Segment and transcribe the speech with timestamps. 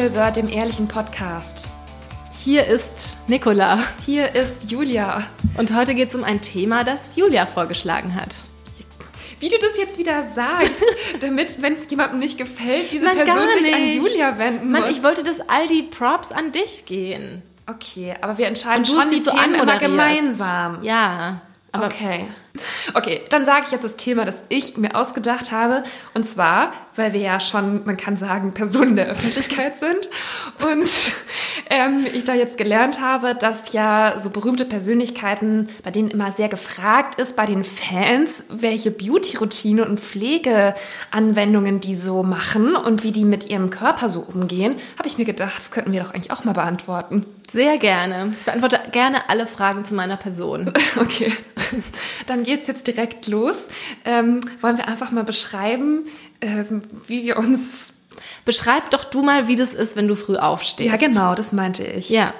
[0.00, 1.68] Real World, dem ehrlichen Podcast.
[2.32, 3.84] Hier ist Nicola.
[4.06, 5.26] Hier ist Julia.
[5.58, 8.34] Und heute geht es um ein Thema, das Julia vorgeschlagen hat.
[9.40, 10.82] Wie du das jetzt wieder sagst,
[11.20, 13.96] damit, wenn es jemandem nicht gefällt, diese Nein, Person sich an.
[13.96, 14.90] Julia wenden Mann, muss.
[14.92, 17.42] ich wollte, dass all die Props an dich gehen.
[17.66, 20.82] okay, aber wir entscheiden schon die so Themen immer gemeinsam.
[20.82, 21.42] Ja.
[21.72, 22.24] Aber okay.
[22.94, 25.84] Okay, dann sage ich jetzt das Thema, das ich mir ausgedacht habe.
[26.14, 30.08] Und zwar, weil wir ja schon, man kann sagen, Personen der Öffentlichkeit sind.
[30.62, 30.90] Und
[31.70, 36.48] ähm, ich da jetzt gelernt habe, dass ja so berühmte Persönlichkeiten, bei denen immer sehr
[36.48, 43.24] gefragt ist, bei den Fans, welche Beauty-Routine und Pflegeanwendungen die so machen und wie die
[43.24, 46.44] mit ihrem Körper so umgehen, habe ich mir gedacht, das könnten wir doch eigentlich auch
[46.44, 47.26] mal beantworten.
[47.50, 48.32] sehr gerne.
[48.38, 50.72] Ich beantworte gerne alle Fragen zu meiner Person.
[51.00, 51.32] Okay,
[52.26, 53.68] dann geht's jetzt direkt los.
[54.04, 56.06] Ähm, wollen wir einfach mal beschreiben,
[56.40, 57.94] ähm, wie wir uns.
[58.44, 60.90] Beschreib doch du mal, wie das ist, wenn du früh aufstehst.
[60.90, 62.10] Ja, genau, das meinte ich.
[62.10, 62.34] Ja.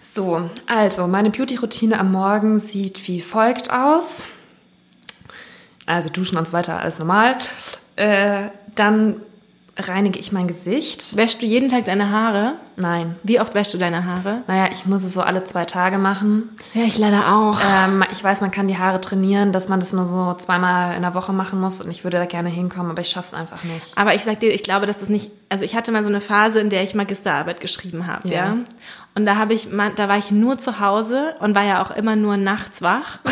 [0.00, 4.24] So, also meine Beauty-Routine am Morgen sieht wie folgt aus.
[5.86, 7.36] Also duschen und so weiter, alles normal.
[7.96, 9.20] Äh, dann
[9.78, 11.16] reinige ich mein Gesicht.
[11.16, 12.54] Wäschst du jeden Tag deine Haare?
[12.76, 13.16] Nein.
[13.22, 14.42] Wie oft wäschst du deine Haare?
[14.46, 16.50] Naja, ich muss es so alle zwei Tage machen.
[16.74, 17.58] Ja, ich leider auch.
[17.60, 21.02] Ähm, ich weiß, man kann die Haare trainieren, dass man das nur so zweimal in
[21.02, 23.96] der Woche machen muss und ich würde da gerne hinkommen, aber ich schaff's einfach nicht.
[23.96, 25.30] Aber ich sag dir, ich glaube, dass das nicht.
[25.48, 28.34] Also ich hatte mal so eine Phase, in der ich Magisterarbeit geschrieben habe, ja.
[28.34, 28.56] Ja.
[29.14, 32.14] Und da habe ich, da war ich nur zu Hause und war ja auch immer
[32.14, 33.18] nur nachts wach.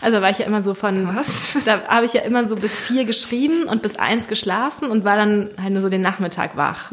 [0.00, 1.56] Also war ich ja immer so von, Was?
[1.64, 5.16] da habe ich ja immer so bis vier geschrieben und bis eins geschlafen und war
[5.16, 6.92] dann halt nur so den Nachmittag wach.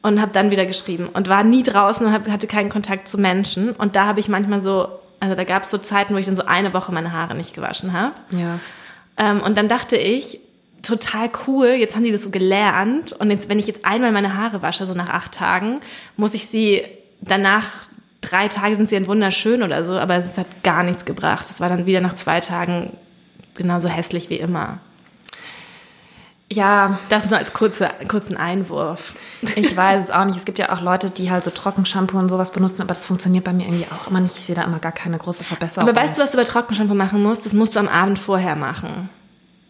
[0.00, 3.18] Und habe dann wieder geschrieben und war nie draußen und hab, hatte keinen Kontakt zu
[3.18, 3.72] Menschen.
[3.72, 6.36] Und da habe ich manchmal so, also da gab es so Zeiten, wo ich dann
[6.36, 8.14] so eine Woche meine Haare nicht gewaschen habe.
[8.36, 8.60] Ja.
[9.16, 10.40] Ähm, und dann dachte ich,
[10.82, 13.12] total cool, jetzt haben die das so gelernt.
[13.12, 15.80] Und jetzt, wenn ich jetzt einmal meine Haare wasche, so nach acht Tagen,
[16.16, 16.82] muss ich sie
[17.20, 17.87] danach,
[18.20, 21.46] drei Tage sind sie dann wunderschön oder so, aber es hat gar nichts gebracht.
[21.50, 22.96] Es war dann wieder nach zwei Tagen
[23.54, 24.78] genauso hässlich wie immer.
[26.50, 29.14] Ja, Das nur als kurze, kurzen Einwurf.
[29.54, 30.36] ich weiß es auch nicht.
[30.38, 33.44] Es gibt ja auch Leute, die halt so Trockenshampoo und sowas benutzen, aber das funktioniert
[33.44, 34.34] bei mir irgendwie auch immer nicht.
[34.36, 35.86] Ich sehe da immer gar keine große Verbesserung.
[35.88, 37.44] Aber weißt du, was du bei Trockenshampoo machen musst?
[37.44, 39.10] Das musst du am Abend vorher machen.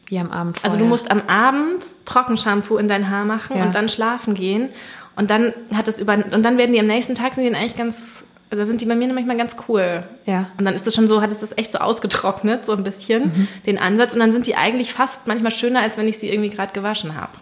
[0.06, 0.78] wie am Abend Also vorher.
[0.78, 3.64] du musst am Abend Trockenshampoo in dein Haar machen Ja.
[3.64, 4.68] und dann schlafen gehen.
[5.16, 7.60] Und dann hat das über und dann werden die am nächsten Tag sind die dann
[7.60, 10.04] eigentlich ganz, also sind die bei mir manchmal ganz cool.
[10.24, 10.50] Ja.
[10.58, 13.48] Und dann ist das schon so, hat es das echt so ausgetrocknet, so ein bisschen,
[13.66, 14.14] den Ansatz.
[14.14, 17.14] Und dann sind die eigentlich fast manchmal schöner, als wenn ich sie irgendwie gerade gewaschen
[17.14, 17.32] habe.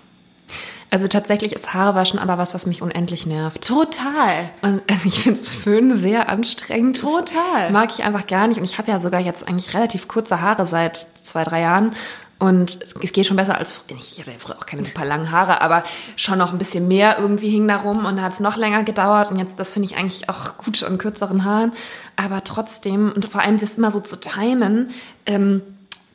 [0.90, 3.66] Also tatsächlich ist Haarewaschen aber was, was mich unendlich nervt.
[3.66, 4.50] Total.
[4.62, 7.02] Und also ich finde Föhn sehr anstrengend.
[7.02, 7.70] Das Total.
[7.70, 8.58] mag ich einfach gar nicht.
[8.58, 11.94] Und ich habe ja sogar jetzt eigentlich relativ kurze Haare seit zwei, drei Jahren.
[12.38, 15.62] Und es geht schon besser als fr- ich hatte früher auch keine super langen Haare,
[15.62, 15.84] aber
[16.16, 19.30] schon noch ein bisschen mehr irgendwie hing da rum und hat es noch länger gedauert
[19.30, 21.72] und jetzt das finde ich eigentlich auch gut an kürzeren Haaren,
[22.16, 24.90] aber trotzdem und vor allem das immer so zu timen,
[25.24, 25.62] ähm,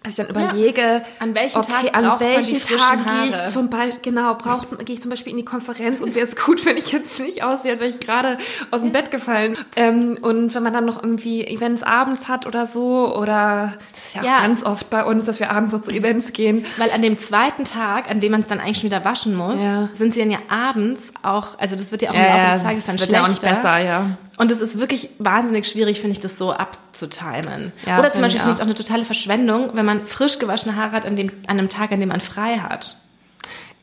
[0.04, 4.00] dass ich dann überlege, An welchem okay, Tag an frischen Tag gehe ich zum Beispiel,
[4.02, 6.92] genau, braucht, gehe ich zum Beispiel in die Konferenz und wäre es gut, wenn ich
[6.92, 8.40] jetzt nicht aussehe, wäre ich gerade
[8.72, 9.56] aus dem Bett gefallen.
[9.76, 14.16] Ähm, und wenn man dann noch irgendwie Events abends hat oder so, oder das ist
[14.16, 14.38] ja, Ja.
[14.38, 16.66] auch ganz oft bei uns, dass wir abends so zu Events gehen.
[16.78, 19.62] Weil an dem zweiten Tag, an dem man es dann eigentlich schon wieder waschen muss,
[19.62, 19.90] Ja.
[19.94, 22.64] sind sie dann ja abends auch, also das wird ja auch im Laufe des Tages
[22.64, 23.16] dann das wird schlechter.
[23.18, 24.18] ja auch nicht besser, ja.
[24.38, 27.72] Und es ist wirklich wahnsinnig schwierig, finde ich, das so abzutimen.
[27.86, 28.66] Ja, Oder zum Beispiel finde ich es auch.
[28.66, 32.00] eine totale Verschwendung, wenn man frisch gewaschene Haare hat an, dem, an einem Tag, an
[32.00, 32.98] dem man frei hat.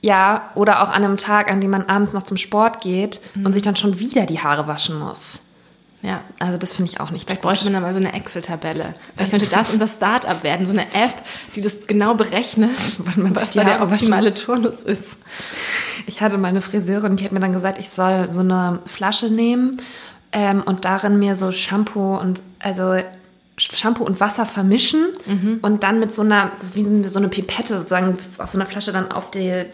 [0.01, 3.47] Ja, oder auch an einem Tag, an dem man abends noch zum Sport geht Mhm.
[3.47, 5.41] und sich dann schon wieder die Haare waschen muss.
[6.03, 6.21] Ja.
[6.39, 7.49] Also das finde ich auch nicht Vielleicht gut.
[7.51, 8.95] bräuchte man da mal so eine Excel-Tabelle.
[9.17, 11.13] Vielleicht könnte das unser Start-up werden, so eine App,
[11.57, 14.33] die das genau berechnet, Wann man was da der optimale.
[14.33, 15.19] Turnus ist.
[16.07, 19.83] Ich hatte meine Friseurin, die hat mir dann gesagt, ich soll so eine Flasche nehmen
[20.33, 22.97] ähm, und darin mir so Shampoo und also
[23.57, 25.07] Shampoo und Wasser vermischen
[25.63, 29.11] und dann mit so einer, wie so eine Pipette sozusagen aus so einer Flasche dann
[29.11, 29.65] auf die,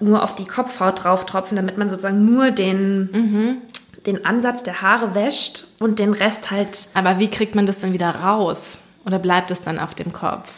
[0.00, 3.62] nur auf die Kopfhaut drauf tropfen, damit man sozusagen nur den,
[4.04, 7.92] den Ansatz der Haare wäscht und den Rest halt Aber wie kriegt man das dann
[7.94, 8.82] wieder raus?
[9.06, 10.50] Oder bleibt es dann auf dem Kopf?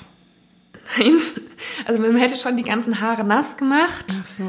[0.99, 1.19] Nein.
[1.87, 4.07] Also man hätte schon die ganzen Haare nass gemacht.
[4.27, 4.45] So.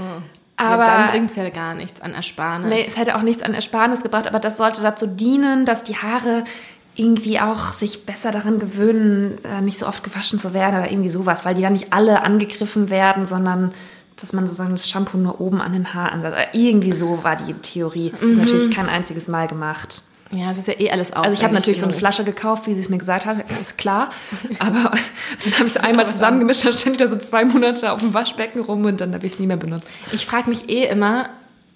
[0.61, 2.69] Aber- ja, dann bringt es ja gar nichts an Ersparnis.
[2.69, 5.97] Nee, es hätte auch nichts an Ersparnis gebracht, aber das sollte dazu dienen, dass die
[5.97, 6.43] Haare
[6.95, 11.09] irgendwie auch sich besser daran gewöhnen, äh, nicht so oft gewaschen zu werden oder irgendwie
[11.09, 13.73] sowas, weil die dann nicht alle angegriffen werden, sondern
[14.19, 16.37] dass man sozusagen das Shampoo nur oben an den Haaren ansetzt.
[16.53, 18.11] Äh, Irgendwie so war die Theorie.
[18.21, 20.03] Natürlich kein einziges Mal gemacht.
[20.33, 21.23] Ja, es ist ja eh alles auf.
[21.25, 23.77] Also ich habe natürlich so eine Flasche gekauft, wie sie es mir gesagt hat, ist
[23.77, 24.11] klar.
[24.59, 24.73] Aber
[25.43, 28.13] dann habe ich es einmal zusammengemischt, dann stand ich da so zwei Monate auf dem
[28.13, 29.89] Waschbecken rum und dann habe ich es nie mehr benutzt.
[30.13, 31.29] Ich frage mich eh immer,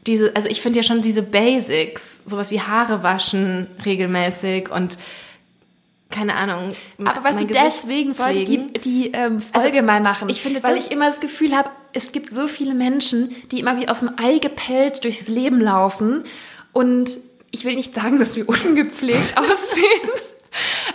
[0.07, 4.97] diese, also ich finde ja schon diese Basics, sowas wie Haare waschen regelmäßig und
[6.09, 6.73] keine Ahnung.
[7.03, 10.29] Aber weißt du, deswegen wollte ich die, die ähm, Folge also, mal machen.
[10.29, 13.77] Ich finde, weil ich immer das Gefühl habe, es gibt so viele Menschen, die immer
[13.79, 16.23] wie aus dem Ei gepellt durchs Leben laufen
[16.71, 17.17] und
[17.55, 20.09] ich will nicht sagen, dass wir ungepflegt aussehen,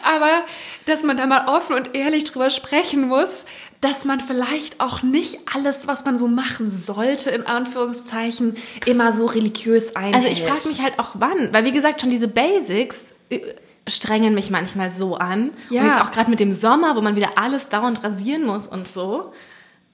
[0.04, 0.44] aber
[0.84, 3.46] dass man da mal offen und ehrlich drüber sprechen muss,
[3.80, 9.24] dass man vielleicht auch nicht alles, was man so machen sollte, in Anführungszeichen, immer so
[9.24, 10.16] religiös einhält.
[10.16, 13.40] Also ich frage mich halt auch wann, weil wie gesagt, schon diese Basics äh,
[13.88, 15.52] strengen mich manchmal so an.
[15.70, 15.80] Ja.
[15.80, 18.92] Und jetzt auch gerade mit dem Sommer, wo man wieder alles dauernd rasieren muss und
[18.92, 19.32] so.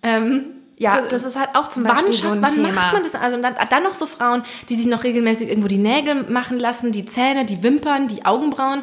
[0.02, 0.46] Ähm,
[0.78, 2.72] ja, das ist halt auch zum Beispiel wann, so ein wann Thema.
[2.72, 3.14] macht man das?
[3.14, 6.92] Also dann, dann noch so Frauen, die sich noch regelmäßig irgendwo die Nägel machen lassen,
[6.92, 8.82] die Zähne, die Wimpern, die Augenbrauen.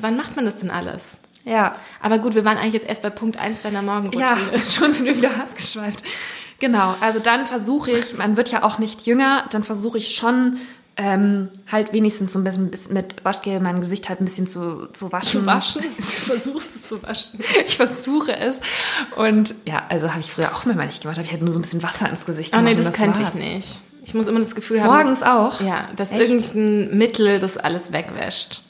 [0.00, 1.18] Wann macht man das denn alles?
[1.44, 1.74] Ja.
[2.00, 4.24] Aber gut, wir waren eigentlich jetzt erst bei Punkt 1 deiner Morgenroutine.
[4.24, 6.04] Ja, schon sind wir wieder abgeschweift.
[6.58, 10.58] Genau, also dann versuche ich, man wird ja auch nicht jünger, dann versuche ich schon
[10.96, 15.10] ähm, halt wenigstens so ein bisschen mit Waschgel mein Gesicht halt ein bisschen zu, zu
[15.10, 15.40] waschen.
[15.40, 15.82] Zu waschen?
[15.96, 17.40] Du versuchst es zu waschen.
[17.66, 18.60] Ich versuche es.
[19.16, 21.16] Und ja, also habe ich früher auch immer nicht gemacht.
[21.16, 22.66] Habe ich halt nur so ein bisschen Wasser ins Gesicht gemacht.
[22.66, 23.80] Oh nee, das, das könnte ich nicht.
[24.04, 24.92] Ich muss immer das Gefühl haben.
[24.92, 25.60] Morgens dass, auch?
[25.60, 26.20] Ja, dass Echt?
[26.20, 28.62] irgendein Mittel das alles wegwäscht.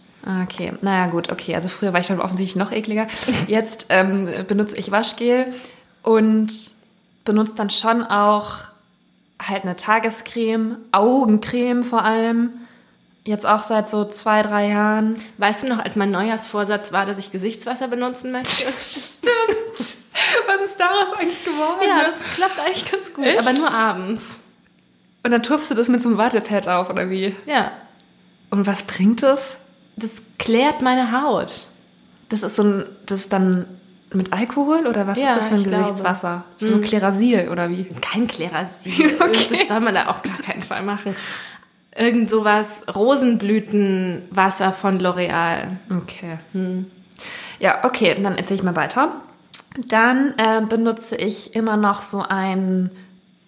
[0.44, 1.54] Okay, naja gut, okay.
[1.56, 3.08] Also früher war ich dann offensichtlich noch ekliger.
[3.48, 5.52] Jetzt ähm, benutze ich Waschgel
[6.02, 6.52] und
[7.24, 8.71] benutze dann schon auch
[9.48, 12.50] halt eine Tagescreme, Augencreme vor allem.
[13.24, 15.16] Jetzt auch seit so zwei, drei Jahren.
[15.38, 18.72] Weißt du noch, als mein Neujahrsvorsatz war, dass ich Gesichtswasser benutzen möchte?
[18.90, 19.98] Stimmt.
[20.46, 21.82] Was ist daraus eigentlich geworden?
[21.86, 23.24] Ja, das klappt eigentlich ganz gut.
[23.24, 23.38] Echt?
[23.38, 24.40] Aber nur abends.
[25.22, 27.36] Und dann tupfst du das mit so einem Wattepad auf, oder wie?
[27.46, 27.70] Ja.
[28.50, 29.56] Und was bringt das?
[29.96, 31.66] Das klärt meine Haut.
[32.28, 33.68] Das ist so ein, das ist dann
[34.14, 36.44] mit Alkohol oder was ja, ist das für ein Gesichtswasser?
[36.56, 36.82] So hm.
[36.82, 37.84] Klerasil oder wie?
[38.00, 39.16] Kein Klerasil.
[39.20, 39.46] okay.
[39.50, 41.16] Das soll man da auch gar keinen Fall machen.
[41.96, 45.76] Irgend sowas, Rosenblütenwasser von L'Oreal.
[45.90, 46.38] Okay.
[46.52, 46.90] Hm.
[47.58, 49.12] Ja, okay, dann erzähle ich mal weiter.
[49.88, 52.90] Dann äh, benutze ich immer noch so ein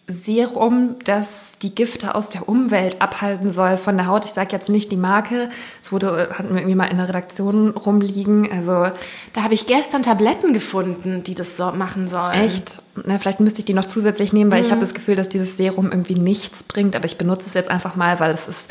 [0.06, 4.26] Serum, das die Gifte aus der Umwelt abhalten soll von der Haut.
[4.26, 5.48] Ich sage jetzt nicht die Marke.
[5.82, 8.52] Es wurde, hatten wir irgendwie mal in der Redaktion rumliegen.
[8.52, 8.94] Also
[9.32, 12.38] da habe ich gestern Tabletten gefunden, die das so machen sollen.
[12.38, 12.82] Echt?
[13.06, 14.66] Na, vielleicht müsste ich die noch zusätzlich nehmen, weil mhm.
[14.66, 16.94] ich habe das Gefühl, dass dieses Serum irgendwie nichts bringt.
[16.96, 18.70] Aber ich benutze es jetzt einfach mal, weil es ist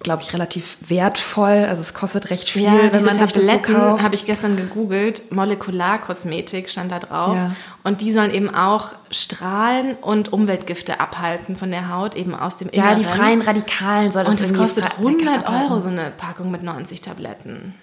[0.00, 1.66] glaube ich, relativ wertvoll.
[1.68, 4.02] Also es kostet recht viel, ja, wenn man Tabletten sich das so kauft.
[4.02, 5.30] habe ich gestern gegoogelt.
[5.30, 7.36] Molekularkosmetik stand da drauf.
[7.36, 7.52] Ja.
[7.84, 12.70] Und die sollen eben auch Strahlen und Umweltgifte abhalten von der Haut, eben aus dem
[12.70, 12.90] Inneren.
[12.90, 16.62] Ja, die freien Radikalen soll das Und es kostet 100 Euro, so eine Packung mit
[16.62, 17.74] 90 Tabletten.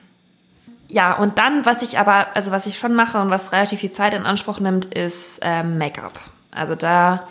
[0.90, 3.92] Ja, und dann, was ich aber, also was ich schon mache und was relativ viel
[3.92, 6.20] Zeit in Anspruch nimmt, ist äh, Make-up.
[6.50, 7.28] Also da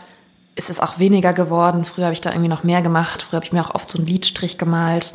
[0.56, 1.84] ist es auch weniger geworden.
[1.84, 3.22] Früher habe ich da irgendwie noch mehr gemacht.
[3.22, 5.14] Früher habe ich mir auch oft so einen Lidstrich gemalt,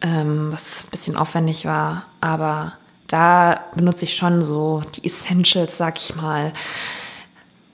[0.00, 2.04] ähm, was ein bisschen aufwendig war.
[2.20, 2.72] Aber
[3.06, 6.52] da benutze ich schon so die Essentials, sag ich mal.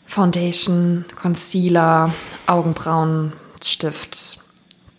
[0.04, 2.12] Foundation, Concealer,
[2.48, 4.40] Augenbrauenstift,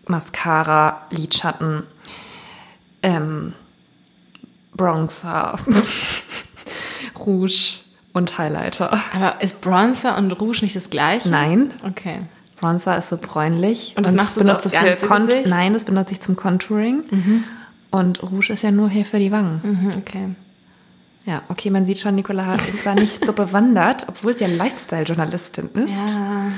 [0.08, 1.86] Mascara, Lidschatten,
[3.04, 3.54] ähm,
[4.74, 5.60] Bronzer,
[7.20, 7.82] Rouge,
[8.14, 9.00] und Highlighter.
[9.14, 11.30] Aber ist Bronzer und Rouge nicht das gleiche?
[11.30, 11.74] Nein.
[11.88, 12.20] Okay.
[12.60, 13.94] Bronzer ist so bräunlich.
[13.98, 15.48] Und das und machst du benutze so für Con Gesicht?
[15.48, 17.04] Nein, das benutze ich zum Contouring.
[17.10, 17.44] Mhm.
[17.90, 19.62] Und Rouge ist ja nur hier für die Wangen.
[19.64, 20.30] Mhm, okay.
[21.26, 25.70] Ja, okay, man sieht schon, Nicola ist da nicht so bewandert, obwohl sie ja Lifestyle-Journalistin
[25.74, 26.16] ist.
[26.16, 26.52] Ja.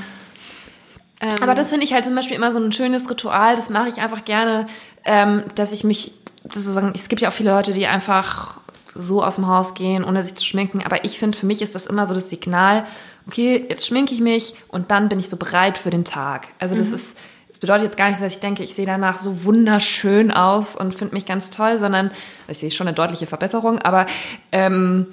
[1.20, 1.42] Ähm.
[1.42, 3.56] Aber das finde ich halt zum Beispiel immer so ein schönes Ritual.
[3.56, 4.66] Das mache ich einfach gerne,
[5.04, 6.12] ähm, dass ich mich
[6.44, 8.60] sozusagen, es gibt ja auch viele Leute, die einfach
[8.94, 10.82] so aus dem Haus gehen, ohne sich zu schminken.
[10.82, 12.84] Aber ich finde, für mich ist das immer so das Signal,
[13.26, 16.48] okay, jetzt schminke ich mich und dann bin ich so bereit für den Tag.
[16.58, 16.94] Also das mhm.
[16.94, 20.76] ist, das bedeutet jetzt gar nicht, dass ich denke, ich sehe danach so wunderschön aus
[20.76, 22.10] und finde mich ganz toll, sondern
[22.48, 24.06] ich sehe schon eine deutliche Verbesserung, aber
[24.52, 25.08] ähm,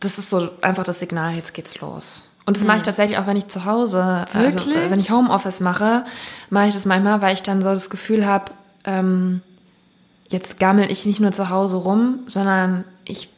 [0.00, 2.30] das ist so einfach das Signal, jetzt geht's los.
[2.46, 2.68] Und das mhm.
[2.68, 4.76] mache ich tatsächlich auch, wenn ich zu Hause, Wirklich?
[4.76, 6.04] also wenn ich Homeoffice mache,
[6.50, 8.52] mache ich das manchmal, weil ich dann so das Gefühl habe,
[8.84, 9.40] ähm,
[10.28, 13.28] jetzt gammel ich nicht nur zu Hause rum, sondern ich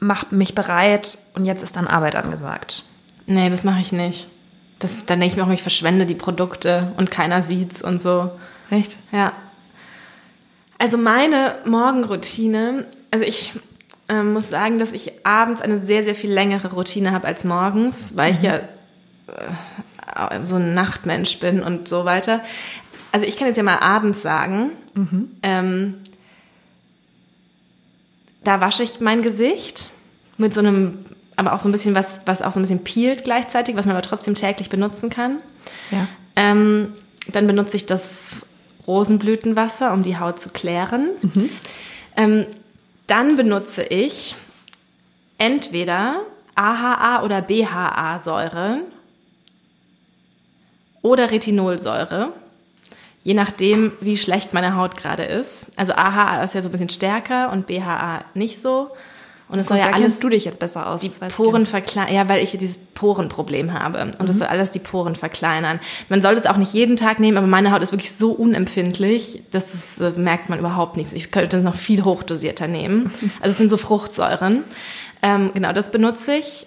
[0.00, 2.84] mache mich bereit und jetzt ist dann Arbeit angesagt.
[3.26, 4.28] Nee, das mache ich nicht.
[4.78, 8.30] Das, dann denke ich mir auch, ich verschwende die Produkte und keiner sieht's und so.
[8.70, 8.96] Echt?
[9.10, 9.32] Ja.
[10.78, 13.52] Also meine Morgenroutine, also ich
[14.08, 18.16] äh, muss sagen, dass ich abends eine sehr, sehr viel längere Routine habe als morgens,
[18.16, 18.36] weil mhm.
[18.36, 22.42] ich ja äh, so ein Nachtmensch bin und so weiter.
[23.12, 24.72] Also ich kann jetzt ja mal abends sagen,
[25.42, 25.94] Ähm,
[28.46, 29.90] da wasche ich mein Gesicht
[30.38, 30.98] mit so einem,
[31.34, 33.96] aber auch so ein bisschen was, was auch so ein bisschen peelt gleichzeitig, was man
[33.96, 35.38] aber trotzdem täglich benutzen kann.
[35.90, 36.06] Ja.
[36.36, 36.92] Ähm,
[37.32, 38.46] dann benutze ich das
[38.86, 41.10] Rosenblütenwasser, um die Haut zu klären.
[42.16, 42.46] Ähm,
[43.08, 44.36] dann benutze ich
[45.38, 46.20] entweder
[46.54, 48.82] AHA oder BHA-Säure
[51.02, 52.32] oder Retinolsäure,
[53.26, 55.66] je nachdem, wie schlecht meine Haut gerade ist.
[55.74, 58.92] Also AHA ist ja so ein bisschen stärker und BHA nicht so.
[59.48, 61.00] Und es soll ja alles du dich jetzt besser aus.
[61.00, 62.14] die das Poren verkleinern.
[62.14, 64.12] Ja, weil ich dieses Porenproblem habe.
[64.20, 65.80] Und das soll alles die Poren verkleinern.
[66.08, 69.42] Man sollte es auch nicht jeden Tag nehmen, aber meine Haut ist wirklich so unempfindlich,
[69.50, 71.12] dass das äh, merkt man überhaupt nichts.
[71.12, 73.12] Ich könnte es noch viel hochdosierter nehmen.
[73.40, 74.62] Also es sind so Fruchtsäuren.
[75.20, 76.66] Ähm, genau, das benutze ich.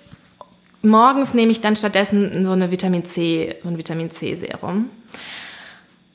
[0.81, 4.89] Morgens nehme ich dann stattdessen so eine Vitamin C, so ein Vitamin C Serum.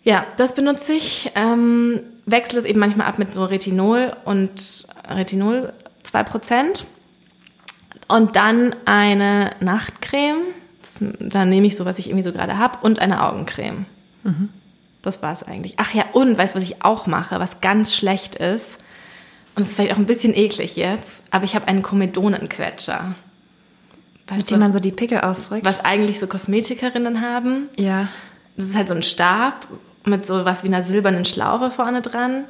[0.05, 1.33] Ja, das benutze ich.
[1.35, 5.73] Ähm, wechsle es eben manchmal ab mit so Retinol und Retinol
[6.07, 6.85] 2%.
[8.07, 10.43] Und dann eine Nachtcreme.
[10.83, 12.79] Das, da nehme ich so, was ich irgendwie so gerade habe.
[12.83, 13.87] Und eine Augencreme.
[15.03, 15.75] Das war es eigentlich.
[15.79, 18.79] Ach ja, und weißt du, was ich auch mache, was ganz schlecht ist?
[19.57, 23.15] Und es ist vielleicht auch ein bisschen eklig jetzt, aber ich habe einen Komedonenquetscher.
[24.27, 25.65] Weißt Mit dem man so die Pickel ausdrückt.
[25.65, 27.69] was eigentlich so Kosmetikerinnen haben?
[27.77, 28.09] Ja.
[28.57, 29.69] Das ist halt so ein Stab
[30.05, 32.45] mit so was wie einer silbernen Schlaufe vorne dran.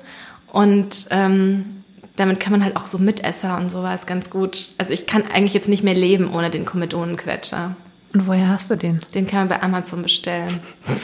[0.53, 1.85] Und ähm,
[2.17, 4.71] damit kann man halt auch so Mitesser und sowas ganz gut.
[4.79, 7.75] Also ich kann eigentlich jetzt nicht mehr leben ohne den Komedonenquetscher.
[8.13, 9.01] Und woher hast du den?
[9.15, 10.61] Den kann man bei Amazon bestellen.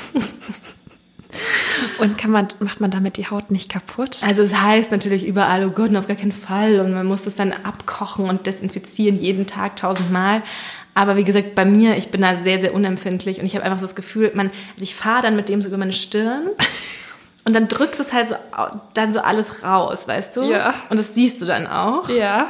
[1.98, 4.18] Und kann man, macht man damit die Haut nicht kaputt?
[4.22, 6.80] Also es heißt natürlich überall, oh Gott, auf gar keinen Fall.
[6.80, 10.42] Und man muss das dann abkochen und desinfizieren jeden Tag tausendmal.
[10.94, 13.78] Aber wie gesagt, bei mir, ich bin da sehr, sehr unempfindlich und ich habe einfach
[13.78, 16.48] so das Gefühl, man, also ich fahre dann mit dem so über meine Stirn
[17.44, 18.34] und dann drückt es halt so,
[18.94, 20.42] dann so alles raus, weißt du?
[20.42, 20.74] Ja.
[20.88, 22.08] Und das siehst du dann auch.
[22.08, 22.48] Ja.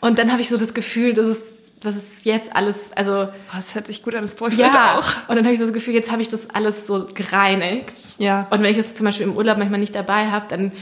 [0.00, 3.56] Und dann habe ich so das Gefühl, dass es, dass es jetzt alles, also Oh,
[3.56, 4.98] das hört sich gut an, das brauche ich ja.
[4.98, 5.28] auch.
[5.28, 8.18] Und dann habe ich so das Gefühl, jetzt habe ich das alles so gereinigt.
[8.18, 8.46] Ja.
[8.50, 10.72] Und wenn ich das zum Beispiel im Urlaub manchmal nicht dabei habe, dann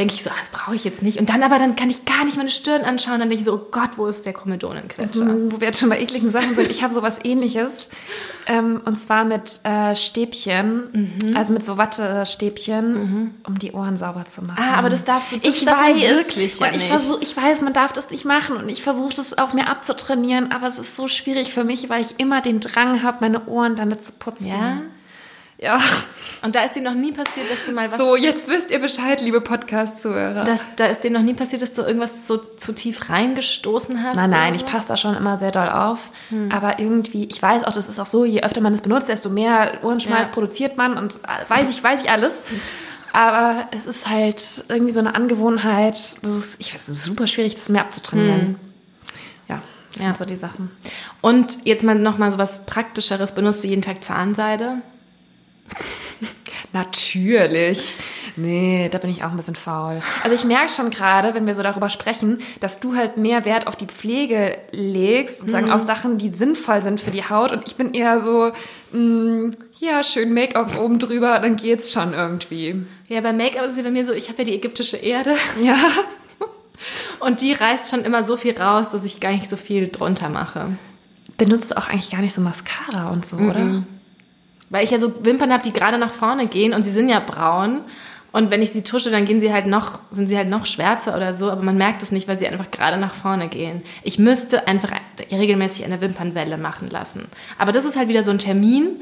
[0.00, 1.18] denke ich so, ah, das brauche ich jetzt nicht.
[1.18, 3.20] Und dann aber, dann kann ich gar nicht meine Stirn anschauen.
[3.20, 5.24] Dann denke ich so, oh Gott, wo ist der Komedonenquetscher?
[5.24, 7.90] Mhm, Wo wir jetzt schon bei ekligen Sachen sind, ich habe sowas ähnliches.
[8.46, 14.42] Ähm, und zwar mit äh, Stäbchen, also mit so Wattestäbchen, um die Ohren sauber zu
[14.42, 14.58] machen.
[14.58, 16.86] Ah, aber das darfst du das ich darf weiß, wirklich ja ich, nicht.
[16.86, 20.50] versuch, ich weiß, man darf das nicht machen und ich versuche das auch mir abzutrainieren,
[20.50, 23.76] aber es ist so schwierig für mich, weil ich immer den Drang habe, meine Ohren
[23.76, 24.48] damit zu putzen.
[24.48, 24.82] Ja?
[25.58, 25.78] Ja.
[26.42, 27.98] Und da ist dir noch nie passiert, dass du mal was...
[27.98, 30.44] So, jetzt wisst ihr Bescheid, liebe Podcast-Zuhörer.
[30.76, 34.16] Da ist dir noch nie passiert, dass du irgendwas so zu tief reingestoßen hast?
[34.16, 36.10] Nein, nein, ich passe da schon immer sehr doll auf.
[36.50, 39.28] Aber irgendwie, ich weiß auch, das ist auch so, je öfter man es benutzt, desto
[39.28, 40.32] mehr Ohrenschmalz Ja.
[40.32, 42.42] produziert man und äh, weiß ich, weiß ich alles.
[43.12, 45.94] Aber es ist halt irgendwie so eine Angewohnheit.
[46.22, 48.56] Das ist, ich weiß, es ist super schwierig, das mir abzutrainieren.
[49.48, 49.60] Ja,
[49.92, 50.04] das Ja.
[50.04, 50.70] sind so die Sachen.
[51.20, 53.32] Und jetzt mal noch mal so was Praktischeres.
[53.34, 54.76] Benutzt du jeden Tag Zahnseide?
[56.72, 57.96] Natürlich.
[58.36, 60.00] Nee, da bin ich auch ein bisschen faul.
[60.22, 63.66] Also ich merke schon gerade, wenn wir so darüber sprechen, dass du halt mehr Wert
[63.66, 67.50] auf die Pflege legst, sozusagen auf Sachen, die sinnvoll sind für die Haut.
[67.52, 68.52] Und ich bin eher so,
[68.92, 69.50] mh,
[69.80, 72.82] ja, schön Make-up oben drüber, dann geht's schon irgendwie.
[73.08, 75.34] Ja, bei Make-up ist es ja bei mir so, ich habe ja die ägyptische Erde
[75.62, 75.76] Ja.
[77.20, 80.28] und die reißt schon immer so viel raus, dass ich gar nicht so viel drunter
[80.28, 80.78] mache.
[81.36, 83.82] Benutzt du auch eigentlich gar nicht so Mascara und so, oder?
[84.70, 87.20] Weil ich ja so Wimpern habe, die gerade nach vorne gehen und sie sind ja
[87.20, 87.82] braun.
[88.32, 91.16] Und wenn ich sie tusche, dann gehen sie halt noch, sind sie halt noch schwärzer
[91.16, 93.82] oder so, aber man merkt es nicht, weil sie einfach gerade nach vorne gehen.
[94.04, 94.92] Ich müsste einfach
[95.32, 97.26] regelmäßig eine Wimpernwelle machen lassen.
[97.58, 99.00] Aber das ist halt wieder so ein Termin,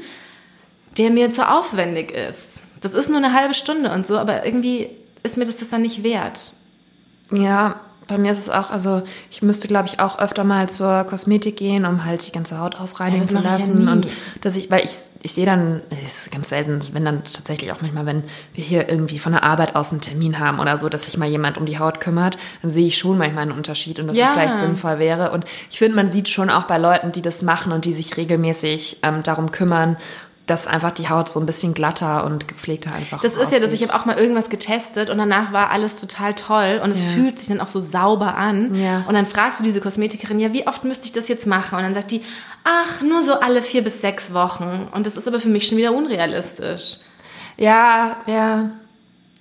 [0.97, 2.61] der mir zu aufwendig ist.
[2.81, 4.89] Das ist nur eine halbe Stunde und so, aber irgendwie
[5.21, 6.53] ist mir das das dann nicht wert.
[7.31, 11.03] Ja, bei mir ist es auch, also ich müsste, glaube ich, auch öfter mal zur
[11.05, 13.85] Kosmetik gehen, um halt die ganze Haut ausreinigen Ja, zu ja lassen.
[13.85, 13.91] nie.
[13.91, 14.07] und
[14.41, 17.81] dass ich, weil ich, ich sehe dann, es ist ganz selten, wenn dann tatsächlich auch
[17.81, 18.23] manchmal, wenn
[18.53, 21.29] wir hier irgendwie von der Arbeit aus einen Termin haben oder so, dass sich mal
[21.29, 24.25] jemand um die Haut kümmert, dann sehe ich schon manchmal einen Unterschied und dass Ja.
[24.25, 25.31] es vielleicht sinnvoll wäre.
[25.31, 28.17] Und ich finde, man sieht schon auch bei Leuten, die das machen und die sich
[28.17, 29.97] regelmäßig ähm, darum kümmern,
[30.49, 33.65] dass einfach die Haut so ein bisschen glatter und gepflegter einfach Das ist ja, dass
[33.67, 33.81] aussieht.
[33.81, 37.07] ich habe auch mal irgendwas getestet und danach war alles total toll und es Ja.
[37.13, 38.73] fühlt sich dann auch so sauber an.
[38.75, 39.03] Ja.
[39.07, 41.75] Und dann fragst du diese Kosmetikerin, ja, wie oft müsste ich das jetzt machen?
[41.77, 42.23] Und dann sagt die,
[42.63, 44.87] ach, nur so alle vier bis sechs Wochen.
[44.93, 46.97] Und das ist aber für mich schon wieder unrealistisch.
[47.57, 48.71] Ja, ja.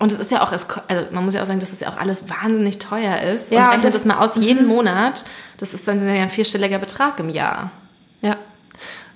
[0.00, 1.88] Und es ist ja auch, es, also man muss ja auch sagen, dass das ja
[1.90, 3.50] auch alles wahnsinnig teuer ist.
[3.50, 5.24] Ja, und rechnet das- das mal aus jeden Monat.
[5.56, 7.72] Das ist dann ja ein vierstelliger Betrag im Jahr.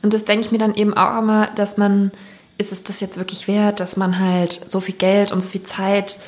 [0.03, 2.11] Und das denke ich mir dann eben auch immer, dass man,
[2.59, 5.63] ist es das jetzt wirklich wert, dass man halt so viel Geld und so viel
[5.63, 6.19] Zeit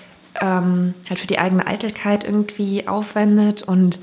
[0.41, 3.99] ähm, halt für die eigene Eitelkeit irgendwie aufwendet und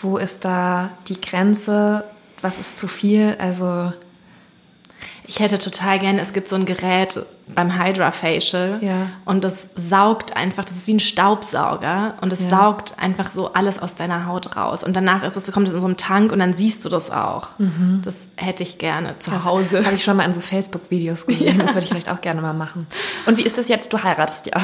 [0.00, 2.04] wo ist da die Grenze,
[2.42, 3.36] was ist zu viel?
[3.38, 3.92] Also
[5.26, 8.94] ich hätte total gerne, es gibt so ein Gerät beim Hydra Facial Ja.
[9.24, 12.48] und das saugt einfach, das ist wie ein Staubsauger und es Ja.
[12.50, 15.80] saugt einfach so alles aus deiner Haut raus und danach ist es, kommt es in
[15.80, 17.48] so einem Tank und dann siehst du das auch.
[18.02, 19.84] Das hätte ich gerne zu Hause.
[19.84, 21.58] Habe ich schon mal in so Facebook-Videos gesehen.
[21.66, 22.86] Das würde ich vielleicht auch gerne mal machen.
[23.26, 23.92] Und wie ist das jetzt?
[23.92, 24.52] Du heiratest ja.
[24.56, 24.62] Ja.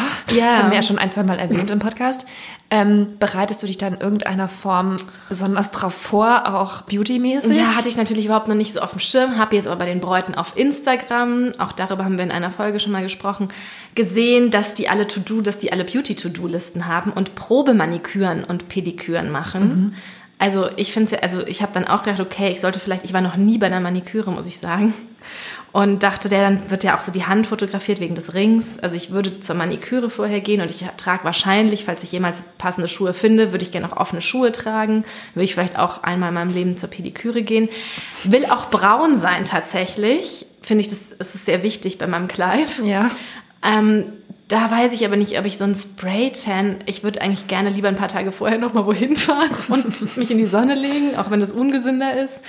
[0.51, 2.25] Das haben wir ja schon ein, zwei Mal erwähnt im Podcast.
[2.71, 4.97] Ähm, bereitest du dich da in irgendeiner Form
[5.29, 7.57] besonders drauf vor, auch beautymäßig?
[7.57, 9.87] Ja, hatte ich natürlich überhaupt noch nicht so auf dem Schirm, habe jetzt aber bei
[9.87, 13.49] den Bräuten auf Instagram, auch darüber haben wir in einer Folge schon mal gesprochen,
[13.95, 19.95] gesehen, dass die alle To-Do, dass die alle Beauty-To-Do-Listen haben und Probemaniküren und Pediküren machen.
[20.43, 23.21] Also ich finde, also ich habe dann auch gedacht, okay, ich sollte vielleicht, ich war
[23.21, 24.93] noch nie bei einer Maniküre, muss ich sagen.
[25.71, 28.81] Und dachte, der dann wird ja auch so die Hand fotografiert wegen des Rings.
[28.81, 32.89] Also ich würde zur Maniküre vorher gehen und ich trage wahrscheinlich, falls ich jemals passende
[32.89, 35.05] Schuhe finde, würde ich gerne auch offene Schuhe tragen.
[35.35, 37.69] Würde ich vielleicht auch einmal in meinem Leben zur Pediküre gehen.
[38.25, 40.47] Will auch braun sein tatsächlich.
[40.63, 42.81] Finde ich, das, das ist sehr wichtig bei meinem Kleid.
[42.85, 43.11] Ja.
[43.63, 44.13] Ähm,
[44.49, 47.89] da weiß ich aber nicht, ob ich so ein Spray-Tan, ich würde eigentlich gerne lieber
[47.89, 51.41] ein paar Tage vorher nochmal wohin fahren und mich in die Sonne legen, auch wenn
[51.41, 52.43] das ungesünder ist.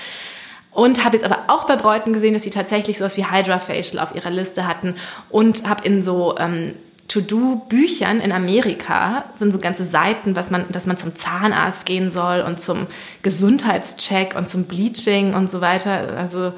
[0.72, 4.04] Und habe jetzt aber auch bei Bräuten gesehen, dass sie tatsächlich sowas wie Hydra Facial
[4.04, 4.96] auf ihrer Liste hatten
[5.30, 6.74] und habe in so ähm,
[7.08, 12.42] To-Do-Büchern in Amerika sind so ganze Seiten, was man, dass man zum Zahnarzt gehen soll
[12.42, 12.88] und zum
[13.22, 16.18] Gesundheitscheck und zum Bleaching und so weiter.
[16.18, 16.54] Also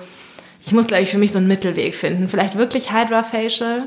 [0.65, 2.27] ich muss, glaube ich, für mich so einen Mittelweg finden.
[2.27, 3.83] Vielleicht wirklich Hydra Facial,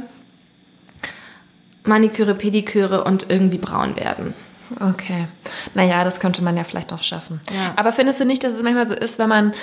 [1.84, 4.34] Maniküre, Pediküre und irgendwie braun werden.
[4.78, 5.26] Okay.
[5.74, 7.40] Naja, das könnte man ja vielleicht auch schaffen.
[7.52, 7.72] Ja.
[7.76, 9.54] Aber findest du nicht, dass es manchmal so ist, wenn man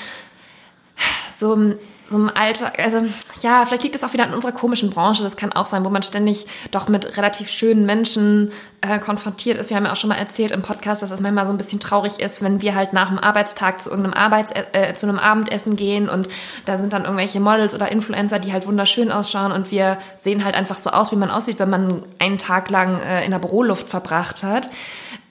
[1.37, 1.75] so,
[2.07, 3.05] so im Alter, also
[3.41, 5.89] ja, vielleicht liegt es auch wieder an unserer komischen Branche, das kann auch sein, wo
[5.89, 9.69] man ständig doch mit relativ schönen Menschen äh, konfrontiert ist.
[9.69, 11.79] Wir haben ja auch schon mal erzählt im Podcast, dass es manchmal so ein bisschen
[11.79, 15.75] traurig ist, wenn wir halt nach dem Arbeitstag zu irgendeinem Arbeits äh, zu einem Abendessen
[15.75, 16.27] gehen und
[16.65, 20.55] da sind dann irgendwelche Models oder Influencer, die halt wunderschön ausschauen und wir sehen halt
[20.55, 23.89] einfach so aus, wie man aussieht, wenn man einen Tag lang äh, in der Büroluft
[23.89, 24.69] verbracht hat.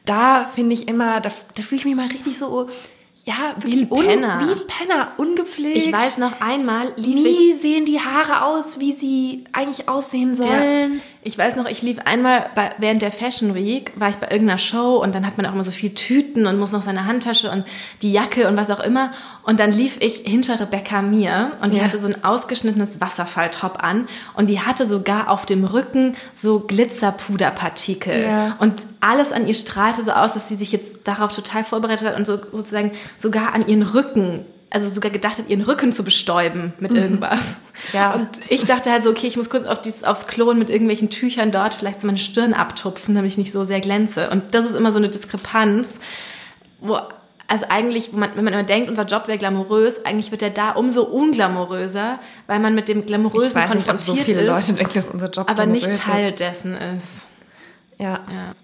[0.04, 2.68] Da finde ich immer, da, da fühle ich mich mal richtig so,
[3.24, 4.38] ja, wirklich ein Penner.
[4.40, 5.76] Un, wie ein Penner, ungepflegt.
[5.78, 10.34] Ich weiß noch einmal lief ich Nie sehen die Haare aus, wie sie eigentlich aussehen
[10.34, 10.94] sollen.
[10.94, 11.00] Ja.
[11.26, 14.58] Ich weiß noch, ich lief einmal bei, während der Fashion Week, war ich bei irgendeiner
[14.58, 17.50] Show und dann hat man auch immer so viel Tüten und muss noch seine Handtasche
[17.50, 17.64] und
[18.02, 19.10] die Jacke und was auch immer.
[19.42, 21.84] Und dann lief ich hinter Rebecca Mir und die Ja.
[21.84, 28.22] hatte so ein ausgeschnittenes Wasserfalltop an und die hatte sogar auf dem Rücken so Glitzerpuderpartikel.
[28.22, 28.56] Ja.
[28.58, 32.16] Und alles an ihr strahlte so aus, dass sie sich jetzt darauf total vorbereitet hat
[32.18, 36.72] und so, sozusagen sogar an ihren Rücken also sogar gedacht hat, ihren Rücken zu bestäuben
[36.80, 37.60] mit irgendwas.
[37.92, 37.98] Mhm.
[37.98, 38.14] Ja.
[38.14, 40.70] Und ich dachte halt so, okay, ich muss kurz auf dieses, aufs Klo und mit
[40.70, 44.30] irgendwelchen Tüchern dort vielleicht so meine Stirn abtupfen, damit ich nicht so sehr glänze.
[44.30, 46.00] Und das ist immer so eine Diskrepanz,
[46.80, 46.98] wo,
[47.46, 50.50] also eigentlich, wo man, wenn man immer denkt, unser Job wäre glamourös, eigentlich wird er
[50.50, 54.40] da umso unglamouröser, weil man mit dem Ich Glamourösen weiß nicht, ob konfrontiert so viele
[54.40, 56.40] ist, Leute denken, dass unser Job aber nicht Teil ist.
[56.40, 57.22] dessen ist.
[57.98, 58.20] Ja.
[58.28, 58.54] Ja.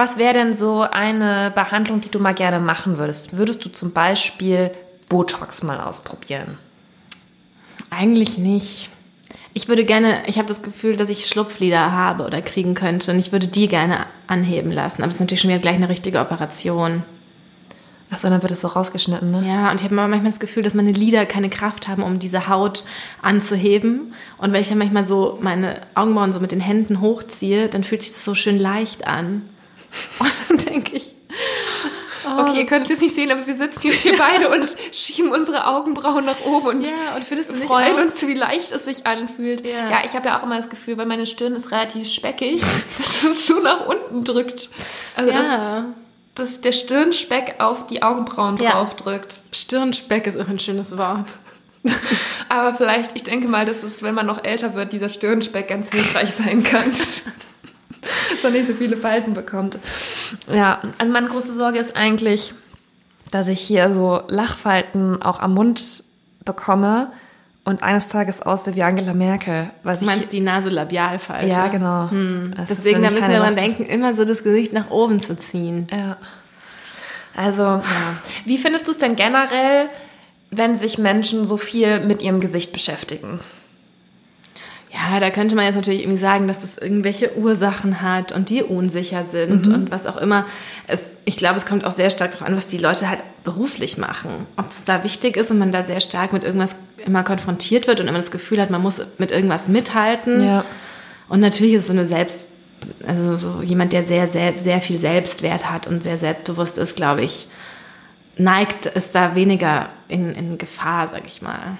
[0.00, 3.36] Was wäre denn so eine Behandlung, die du mal gerne machen würdest?
[3.36, 4.70] Würdest du zum Beispiel
[5.10, 6.56] Botox mal ausprobieren?
[7.90, 8.88] Eigentlich nicht.
[9.52, 13.18] Ich würde gerne, ich habe das Gefühl, dass ich Schlupflider habe oder kriegen könnte und
[13.18, 15.02] ich würde die gerne anheben lassen.
[15.02, 17.02] Aber es ist natürlich schon wieder gleich eine richtige Operation.
[18.08, 19.46] Achso, dann wird es so rausgeschnitten, ne?
[19.46, 22.48] Ja, und ich habe manchmal das Gefühl, dass meine Lider keine Kraft haben, um diese
[22.48, 22.84] Haut
[23.20, 24.14] anzuheben.
[24.38, 28.00] Und wenn ich dann manchmal so meine Augenbrauen so mit den Händen hochziehe, dann fühlt
[28.00, 29.42] sich das so schön leicht an.
[30.18, 31.14] Und dann denke ich,
[32.26, 34.74] oh, Okay, ihr könnt es jetzt nicht sehen, aber wir sitzen jetzt hier beide und
[34.92, 39.66] schieben unsere Augenbrauen nach oben und Ja, und freuen uns, wie leicht es sich anfühlt.
[39.66, 39.90] Ja.
[39.90, 42.60] Ja, ich habe ja auch immer das Gefühl, weil meine Stirn ist relativ speckig,
[42.98, 44.68] dass es so nach unten drückt.
[45.16, 45.84] Also ja.
[46.34, 48.72] dass, dass der Stirnspeck auf die Augenbrauen Ja.
[48.72, 49.34] draufdrückt.
[49.52, 51.36] Stirnspeck ist auch ein schönes Wort.
[52.48, 55.88] Aber vielleicht, ich denke mal, dass es, wenn man noch älter wird, dieser Stirnspeck ganz
[55.90, 56.92] hilfreich sein kann.
[58.30, 59.78] Dass man nicht so viele Falten bekommt.
[60.52, 62.54] Ja, also meine große Sorge ist eigentlich,
[63.30, 66.04] dass ich hier so Lachfalten auch am Mund
[66.44, 67.12] bekomme
[67.64, 69.70] und eines Tages aussehe wie Angela Merkel.
[69.82, 71.46] Was Du meinst die Nasolabialfalte?
[71.48, 72.10] ja, genau.
[72.10, 72.54] Hm.
[72.68, 75.36] Deswegen, da ich müssen wir dran Lach- denken, immer so das Gesicht nach oben zu
[75.36, 75.86] ziehen.
[75.92, 76.16] Ja.
[77.36, 77.82] Also, ja.
[78.46, 79.88] Wie findest du es denn generell,
[80.50, 83.40] wenn sich Menschen so viel mit ihrem Gesicht beschäftigen?
[84.92, 88.62] Ja, da könnte man jetzt natürlich irgendwie sagen, dass das irgendwelche Ursachen hat und die
[88.62, 90.46] unsicher sind und was auch immer.
[90.88, 93.98] Es, ich glaube, es kommt auch sehr stark darauf an, was die Leute halt beruflich
[93.98, 94.46] machen.
[94.56, 96.76] Ob es da wichtig ist und man da sehr stark mit irgendwas
[97.06, 100.44] immer konfrontiert wird und immer das Gefühl hat, man muss mit irgendwas mithalten.
[100.44, 100.64] Ja.
[101.28, 102.26] Und natürlich ist es so eine
[103.06, 107.22] also so jemand, der sehr, sehr, sehr viel Selbstwert hat und sehr selbstbewusst ist, glaube
[107.22, 107.46] ich,
[108.36, 111.78] neigt es da weniger in, in Gefahr, sag ich mal.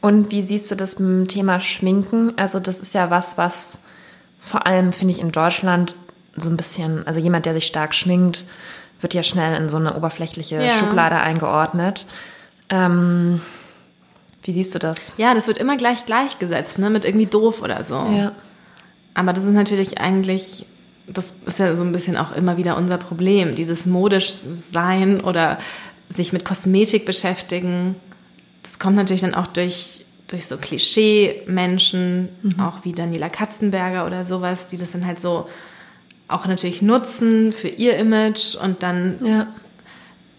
[0.00, 2.32] Und wie siehst du das mit dem Thema Schminken?
[2.36, 3.78] Also das ist ja was, was
[4.40, 5.96] vor allem, finde ich, in Deutschland
[6.36, 8.44] so ein bisschen, also jemand, der sich stark schminkt,
[9.00, 10.70] wird ja schnell in so eine oberflächliche ja.
[10.70, 12.06] Schublade eingeordnet.
[12.68, 13.40] Ähm,
[14.42, 15.12] wie siehst du das?
[15.18, 17.94] Ja, das wird immer gleich gleichgesetzt, ne, mit irgendwie doof oder so.
[17.94, 18.32] Ja.
[19.14, 20.64] Aber das ist natürlich eigentlich,
[21.06, 25.58] das ist ja so ein bisschen auch immer wieder unser Problem, dieses modisch sein oder
[26.08, 27.96] sich mit Kosmetik beschäftigen.
[28.78, 32.60] Das kommt natürlich dann auch durch, durch so Klischee-Menschen, mhm.
[32.60, 35.48] auch wie Daniela Katzenberger oder sowas, die das dann halt so
[36.28, 39.48] auch natürlich nutzen für ihr Image und dann ja.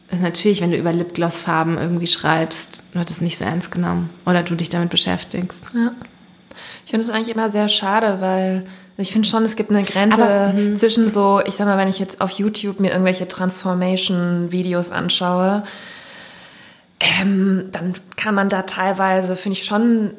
[0.09, 4.41] ist natürlich, wenn du über Lipgloss-Farben irgendwie schreibst, wird es nicht so ernst genommen oder
[4.41, 5.65] du dich damit beschäftigst.
[5.75, 5.91] Ja.
[6.85, 10.23] Ich finde es eigentlich immer sehr schade, weil ich finde schon, es gibt eine Grenze
[10.23, 10.77] Aber, hm.
[10.77, 15.63] zwischen so, ich sag mal, wenn ich jetzt auf YouTube mir irgendwelche Transformation-Videos anschaue,
[16.99, 20.13] ähm, dann kann man da teilweise, finde ich, schon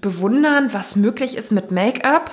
[0.00, 2.30] bewundern, was möglich ist mit Make-up.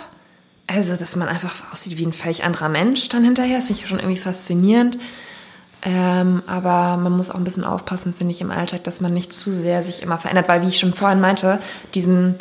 [0.67, 3.57] Also, dass man einfach aussieht wie ein völlig anderer Mensch dann hinterher.
[3.57, 4.97] Das finde ich schon irgendwie faszinierend.
[5.81, 9.31] Ähm, aber man muss auch ein bisschen aufpassen, finde ich, im Alltag, dass man nicht
[9.31, 11.59] zu sehr sich immer verändert, weil, wie ich schon vorhin meinte,
[11.95, 12.35] diesen,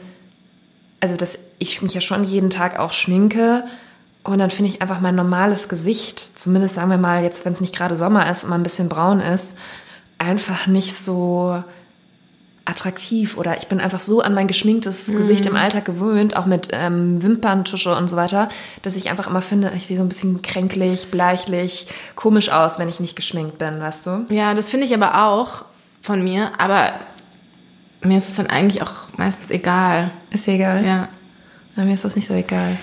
[1.01, 3.63] also, dass ich mich ja schon jeden Tag auch schminke
[4.25, 7.61] und dann finde ich einfach mein normales Gesicht, zumindest sagen wir mal jetzt, wenn es
[7.61, 9.55] nicht gerade Sommer ist und man ein bisschen braun ist,
[10.19, 11.63] einfach nicht so
[12.69, 15.17] attraktiv oder ich bin einfach so an mein geschminktes mhm.
[15.17, 18.51] Gesicht im Alltag gewöhnt, auch mit ähm, Wimperntusche und so weiter,
[18.83, 22.91] dass ich einfach immer finde, ich sehe so ein bisschen kränklich, bleichlich, komisch aus, wenn
[22.91, 24.27] ich nicht geschminkt bin, weißt du?
[24.29, 25.65] Ja, das finde ich aber auch
[26.03, 26.93] von mir, aber
[28.03, 30.11] mir ist es dann eigentlich auch meistens egal.
[30.31, 30.85] Ist egal?
[30.85, 31.09] Ja.
[31.75, 32.77] Na, mir ist das nicht so egal.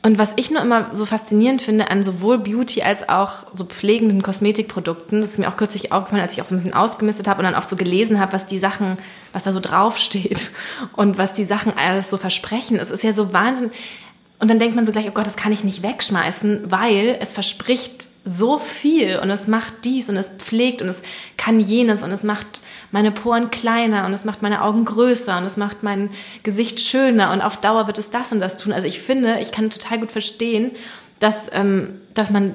[0.00, 4.22] Und was ich nur immer so faszinierend finde an sowohl Beauty als auch so pflegenden
[4.22, 7.40] Kosmetikprodukten, das ist mir auch kürzlich aufgefallen, als ich auch so ein bisschen ausgemistet habe
[7.40, 8.96] und dann auch so gelesen habe, was die Sachen,
[9.32, 10.52] was da so draufsteht
[10.94, 12.78] und was die Sachen alles so versprechen.
[12.78, 13.72] Es ist ja so Wahnsinn.
[14.40, 17.32] Und dann denkt man so gleich, oh Gott, das kann ich nicht wegschmeißen, weil es
[17.32, 21.02] verspricht so viel und es macht dies und es pflegt und es
[21.36, 25.44] kann jenes und es macht meine Poren kleiner und es macht meine Augen größer und
[25.44, 26.10] es macht mein
[26.42, 28.72] Gesicht schöner und auf Dauer wird es das und das tun.
[28.72, 30.72] Also ich finde, ich kann total gut verstehen,
[31.20, 32.54] dass, ähm, dass man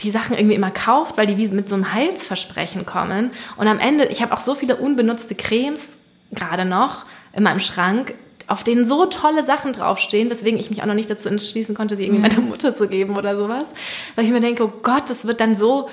[0.00, 3.30] die Sachen irgendwie immer kauft, weil die wie mit so einem Heilsversprechen kommen.
[3.56, 5.98] Und am Ende, ich habe auch so viele unbenutzte Cremes
[6.32, 8.14] gerade noch in meinem Schrank,
[8.46, 11.96] auf denen so tolle Sachen draufstehen, weswegen ich mich auch noch nicht dazu entschließen konnte,
[11.96, 12.28] sie irgendwie mhm.
[12.28, 13.68] meiner Mutter zu geben oder sowas.
[14.16, 15.88] Weil ich mir denke, oh Gott, das wird dann so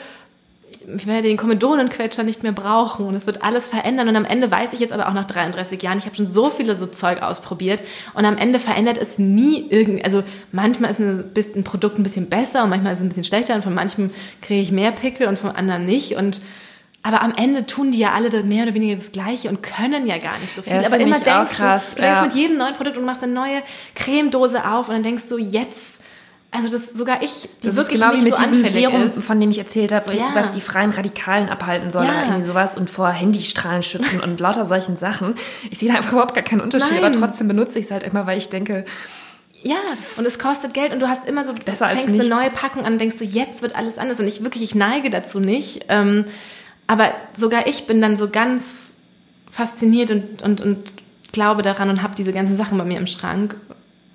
[0.97, 4.07] ich werde den Komedolenquetscher nicht mehr brauchen und es wird alles verändern.
[4.07, 6.49] Und am Ende weiß ich jetzt aber auch nach 33 Jahren, ich habe schon so
[6.49, 7.83] viele so Zeug ausprobiert
[8.13, 10.99] und am Ende verändert es nie irgendwie, also manchmal ist
[11.55, 14.11] ein, Produkt ein bisschen besser und manchmal ist es ein bisschen schlechter und von manchem
[14.41, 16.41] kriege ich mehr Pickel und von anderen nicht und
[17.03, 20.17] aber am Ende tun die ja alle mehr oder weniger das Gleiche und können ja
[20.17, 20.73] gar nicht so viel.
[20.73, 22.23] Ja, aber immer denkst krass, du, du denkst ja.
[22.23, 23.63] mit jedem neuen Produkt und machst eine neue
[23.95, 25.99] Cremedose auf und dann denkst du, jetzt
[26.53, 29.23] also das sogar ich, die das wirklich ist genau wie mit so diesem Serum, ist.
[29.23, 30.31] von dem ich erzählt habe, ja.
[30.33, 32.11] was die freien Radikalen abhalten soll ja.
[32.11, 35.35] oder irgendwie sowas und vor Handystrahlen schützen und lauter solchen Sachen.
[35.69, 37.05] Ich sehe da einfach überhaupt gar keinen Unterschied, Nein.
[37.05, 38.83] aber trotzdem benutze ich es halt immer, weil ich denke,
[39.63, 39.77] ja,
[40.17, 42.83] und es kostet Geld und du hast immer so, besser fängst als eine neue Packung
[42.83, 45.85] an und denkst du, jetzt wird alles anders und ich wirklich, ich neige dazu nicht.
[45.87, 46.25] Ähm,
[46.91, 48.91] aber sogar ich bin dann so ganz
[49.49, 50.93] fasziniert und, und, und
[51.31, 53.55] glaube daran und habe diese ganzen Sachen bei mir im Schrank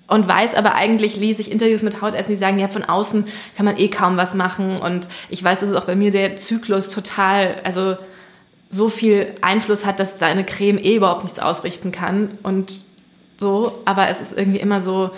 [0.08, 3.24] und weiß aber eigentlich, lese ich Interviews mit Hautärzten, die sagen, ja, von außen
[3.56, 4.76] kann man eh kaum was machen.
[4.76, 7.96] Und ich weiß, dass es auch bei mir der Zyklus total, also
[8.68, 12.36] so viel Einfluss hat, dass deine Creme eh überhaupt nichts ausrichten kann.
[12.42, 12.84] Und
[13.38, 15.12] so, aber es ist irgendwie immer so,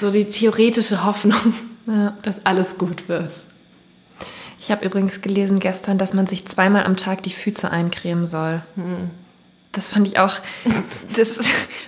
[0.00, 1.54] so die theoretische Hoffnung,
[1.86, 2.18] ja.
[2.22, 3.44] dass alles gut wird.
[4.60, 8.62] Ich habe übrigens gelesen gestern, dass man sich zweimal am Tag die Füße eincremen soll.
[8.76, 9.10] Hm
[9.72, 10.34] das fand ich auch,
[11.16, 11.38] das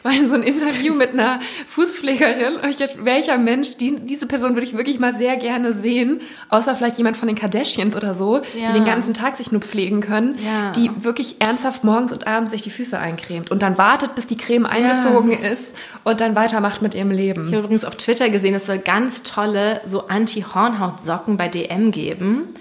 [0.04, 2.56] war in so ein Interview mit einer Fußpflegerin.
[2.56, 6.20] Und ich dachte, welcher Mensch, die, diese Person würde ich wirklich mal sehr gerne sehen,
[6.48, 8.68] außer vielleicht jemand von den Kardashians oder so, ja.
[8.68, 10.70] die den ganzen Tag sich nur pflegen können, ja.
[10.72, 14.36] die wirklich ernsthaft morgens und abends sich die Füße eincremt und dann wartet, bis die
[14.36, 15.50] Creme eingezogen ja.
[15.50, 17.48] ist und dann weitermacht mit ihrem Leben.
[17.48, 22.54] Ich habe übrigens auf Twitter gesehen, es soll ganz tolle so Anti-Hornhaut-Socken bei DM geben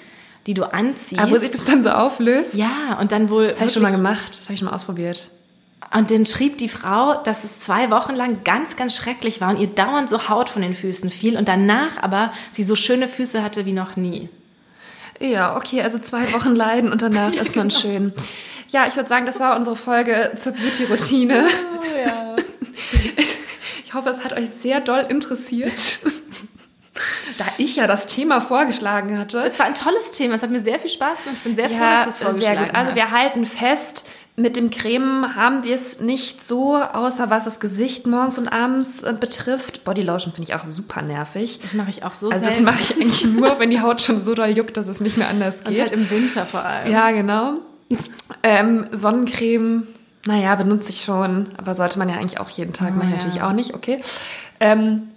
[0.47, 1.21] die du anziehst.
[1.21, 2.55] Aber wo sich das dann so auflöst?
[2.55, 3.47] Ja, und dann wohl.
[3.47, 4.29] Das habe ich schon mal gemacht.
[4.29, 5.29] Das habe ich schon mal ausprobiert.
[5.93, 9.59] Und dann schrieb die Frau, dass es zwei Wochen lang ganz, ganz schrecklich war und
[9.59, 13.43] ihr dauernd so Haut von den Füßen fiel und danach aber sie so schöne Füße
[13.43, 14.29] hatte wie noch nie.
[15.19, 17.81] Ja, okay, also zwei Wochen leiden und danach ist man genau.
[17.81, 18.13] schön.
[18.69, 21.45] Ja, ich würde sagen, das war unsere Folge zur Beauty-Routine.
[21.77, 22.35] Oh, ja.
[23.83, 25.99] Ich hoffe, es hat euch sehr doll interessiert.
[27.37, 29.39] da ich ja das Thema vorgeschlagen hatte.
[29.43, 30.35] Es war ein tolles Thema.
[30.35, 31.37] Es hat mir sehr viel Spaß gemacht.
[31.37, 32.75] Ich bin sehr froh, Ja, dass du es vorgeschlagen sehr gut.
[32.75, 32.95] Also hast.
[32.95, 38.07] wir halten fest, mit dem Cremen haben wir es nicht so, außer was das Gesicht
[38.07, 39.83] morgens und abends äh, betrifft.
[39.83, 41.59] Bodylotion finde ich auch super nervig.
[41.61, 44.21] das mache ich auch so Also das mache ich eigentlich nur, wenn die Haut schon
[44.21, 45.81] so doll juckt, dass es nicht mehr anders Und geht.
[45.81, 46.91] halt im Winter vor allem.
[46.91, 47.55] Ja, genau.
[48.43, 49.87] Ähm, Sonnencreme,
[50.25, 53.17] naja, benutze ich schon, aber sollte man ja eigentlich auch jeden Tag, mache ich ja.
[53.17, 53.99] natürlich auch nicht, okay.
[54.61, 55.09] Ähm,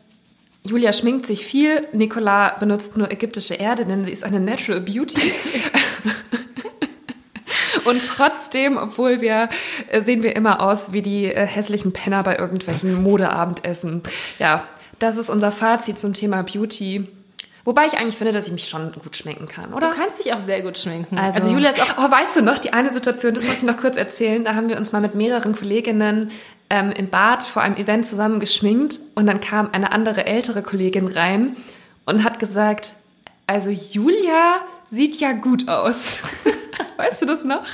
[0.67, 5.33] Julia schminkt sich viel, Nicola benutzt nur ägyptische Erde, denn sie ist eine Natural Beauty.
[7.85, 9.51] Und trotzdem, obwohl wir,
[9.91, 14.03] äh, sehen wir immer aus wie die äh, hässlichen Penner bei irgendwelchen Modeabendessen.
[14.39, 14.65] Ja,
[14.99, 17.09] das ist unser Fazit zum Thema Beauty.
[17.65, 19.91] Wobei ich eigentlich finde, dass ich mich schon gut schminken kann, oder?
[19.91, 21.19] Du kannst dich auch sehr gut schminken.
[21.19, 21.99] Also, Julia ist auch.
[21.99, 24.45] Oh, weißt du noch, die eine Situation, das muss ich noch kurz erzählen.
[24.45, 26.31] Da haben wir uns mal mit mehreren Kolleginnen
[26.75, 31.07] ähm, im Bad vor einem Event zusammen geschminkt und dann kam eine andere ältere Kollegin
[31.07, 31.57] rein
[32.05, 32.95] und hat gesagt,
[33.47, 36.19] also Julia sieht ja gut aus.
[36.97, 37.65] weißt du das noch?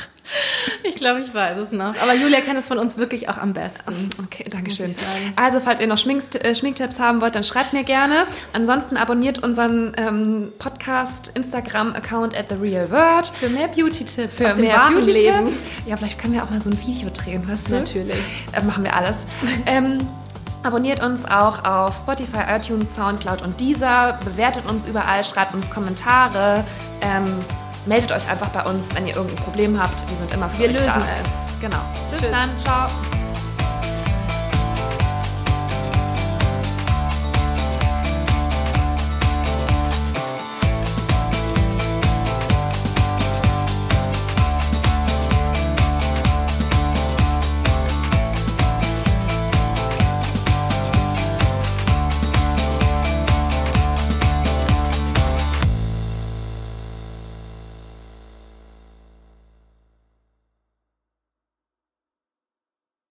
[0.83, 1.95] Ich glaube, ich weiß es noch.
[2.01, 4.09] Aber Julia kann es von uns wirklich auch am besten.
[4.25, 4.95] Okay, danke schön.
[5.37, 8.27] Also, falls ihr noch Schminkst äh, Schminktipps haben wollt, dann schreibt mir gerne.
[8.53, 13.29] Ansonsten abonniert unseren ähm, Podcast Instagram-Account at the Real Word.
[13.39, 15.61] Für mehr Beauty-Tipps Für mehr Beauty-Tipps.
[15.87, 17.75] Ja, vielleicht können wir auch mal so ein Video drehen, weißt du?
[17.77, 18.19] Natürlich.
[18.53, 19.27] Äh, machen wir alles.
[19.67, 20.07] ähm,
[20.63, 24.19] abonniert uns auch auf Spotify, iTunes, Soundcloud und Deezer.
[24.25, 26.65] Bewertet uns überall, schreibt uns Kommentare.
[27.03, 27.27] Ähm,
[27.87, 30.09] meldet euch einfach bei uns, wenn ihr irgendein Problem habt.
[30.09, 31.01] Wir sind immer für Wir euch lösen da.
[31.01, 31.61] es.
[31.61, 31.79] Genau.
[32.11, 32.31] Bis Tschüss.
[32.31, 32.61] dann.
[32.61, 33.20] Ciao.